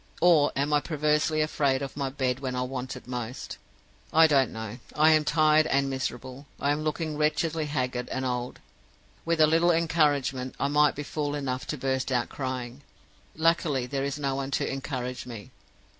[0.19, 3.59] or am I perversely afraid of my bed when I want it most?
[4.11, 8.57] I don't know; I am tired and miserable; I am looking wretchedly haggard and old.
[9.25, 12.81] With a little encouragement, I might be fool enough to burst out crying.
[13.35, 15.51] Luckily, there is no one to encourage me.